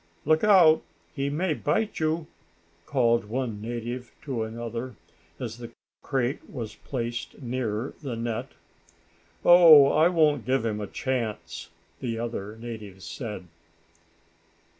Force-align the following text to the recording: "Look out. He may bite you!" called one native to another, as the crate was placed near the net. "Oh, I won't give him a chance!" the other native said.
"Look 0.25 0.43
out. 0.43 0.81
He 1.13 1.29
may 1.29 1.53
bite 1.53 1.99
you!" 1.99 2.25
called 2.87 3.25
one 3.25 3.61
native 3.61 4.11
to 4.23 4.41
another, 4.41 4.95
as 5.39 5.59
the 5.59 5.69
crate 6.01 6.49
was 6.49 6.73
placed 6.73 7.39
near 7.39 7.93
the 8.01 8.15
net. 8.15 8.53
"Oh, 9.45 9.89
I 9.91 10.07
won't 10.07 10.43
give 10.43 10.65
him 10.65 10.81
a 10.81 10.87
chance!" 10.87 11.69
the 11.99 12.17
other 12.17 12.55
native 12.57 13.03
said. 13.03 13.47